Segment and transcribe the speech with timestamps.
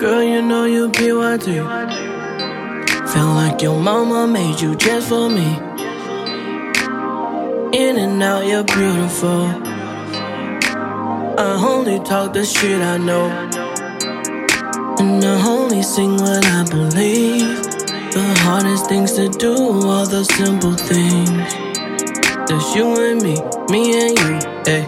[0.00, 1.44] Girl, you know you PYT.
[3.12, 5.58] Feel like your mama made you just for me.
[7.78, 9.44] In and out, you're beautiful.
[11.38, 13.26] I only talk the shit I know.
[15.00, 17.62] And I only sing what I believe.
[18.12, 19.52] The hardest things to do,
[19.86, 21.28] are the simple things.
[22.48, 23.34] There's you and me,
[23.68, 24.30] me and you,
[24.64, 24.86] ayy.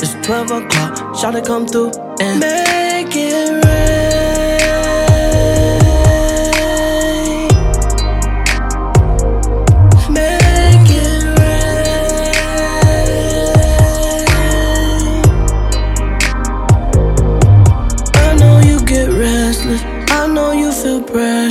[0.00, 1.90] It's 12 o'clock, shout to come through
[2.20, 2.81] and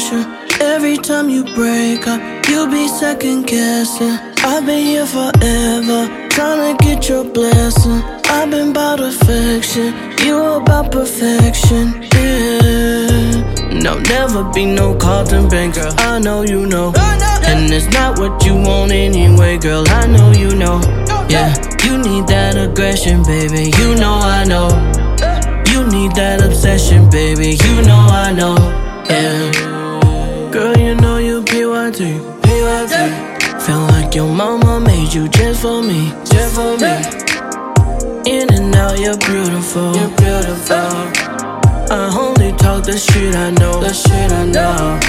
[0.02, 0.26] pressure.
[0.62, 4.18] Every time you break up, you'll be second guessing.
[4.44, 8.02] I've been here forever, trying to get your blessing.
[8.26, 9.94] I've been about affection,
[10.26, 13.80] you about perfection, yeah.
[13.82, 15.94] No, never be no Carlton Banks, girl.
[15.98, 16.94] I know you know.
[17.44, 19.84] And it's not what you want anyway, girl.
[19.88, 20.80] I know you know.
[21.30, 23.72] Yeah, you need that aggression, baby.
[23.80, 24.70] You know I know.
[25.72, 27.58] You need that obsession, baby.
[27.64, 28.81] You know I know.
[35.52, 36.14] Just for me.
[36.26, 36.94] Just for me.
[38.26, 39.94] In and out, you're beautiful.
[39.96, 40.92] You're beautiful.
[41.92, 43.82] I only talk the shit I know.
[43.82, 45.00] The shit I know.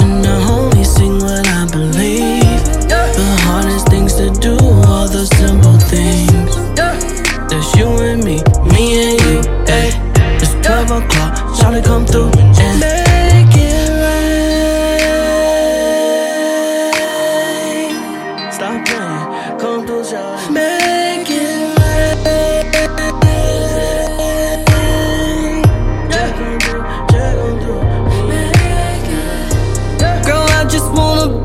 [0.00, 2.64] And I only sing what I believe.
[2.88, 4.56] The hardest things to do,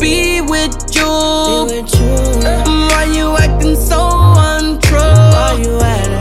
[0.05, 1.13] be with you.
[2.91, 4.01] Why you acting so
[4.53, 4.99] untrue?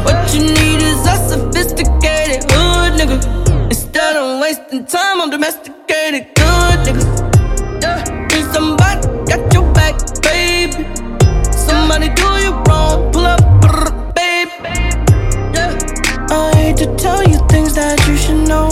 [0.06, 3.18] What you need is a sophisticated hood nigga.
[3.66, 7.04] Instead of wasting time on domesticated good nigga.
[8.30, 10.80] Need somebody got your back, baby.
[11.52, 14.70] Somebody do you wrong, pull up, brr, baby.
[16.36, 18.68] I hate to tell you things that you should know.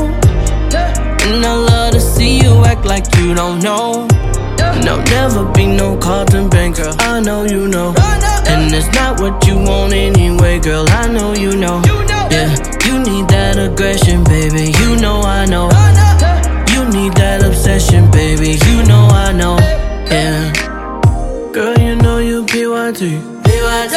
[1.27, 4.09] And I love to see you act like you don't know.
[4.84, 6.94] No, never be no Carlton Banks, girl.
[6.99, 7.94] I know you know.
[8.47, 10.84] And it's not what you want anyway, girl.
[10.88, 11.83] I know you know.
[12.31, 12.50] Yeah,
[12.87, 14.72] you need that aggression, baby.
[14.81, 15.69] You know I know.
[16.72, 18.59] You need that obsession, baby.
[18.66, 19.56] You know I know.
[20.11, 20.53] Yeah.
[21.53, 23.00] Girl, you know you PYT.
[23.44, 23.97] PYT.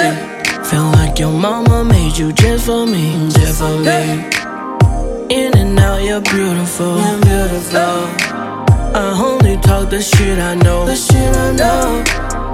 [0.67, 3.29] Feel like your mama made you just for me.
[3.29, 4.29] Just for me.
[5.29, 6.97] In and out, you're beautiful.
[6.99, 7.79] You're beautiful.
[7.79, 8.91] Oh.
[8.95, 9.44] I only
[9.75, 10.85] talk the shit I know.
[10.85, 12.03] The shit I know.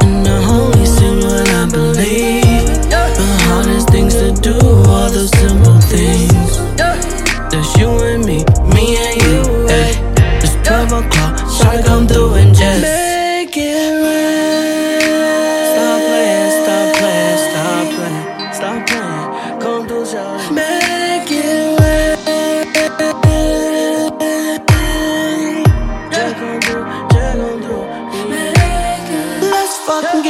[0.03, 2.67] And I only sing what I believe.
[2.89, 4.57] The hardest things to do,
[4.93, 6.51] all the simple things.
[7.51, 8.39] There's you and me,
[8.73, 9.39] me and you.
[9.69, 9.93] Ay.
[10.43, 11.33] It's 12 o'clock,
[11.69, 15.01] I come through and just make it rain?
[15.71, 19.61] Stop playing, stop playing, stop playing, stop playing.
[19.61, 20.91] Come through, shall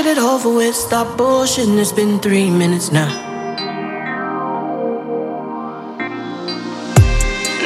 [0.03, 0.75] get it over with.
[0.75, 1.78] Stop bullshitting.
[1.78, 3.09] It's been three minutes now.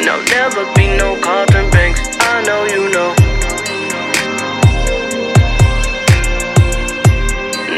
[0.05, 2.01] No, never be no Carlton Banks.
[2.19, 3.11] I know you know.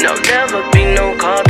[0.02, 1.47] No, never be no Carlton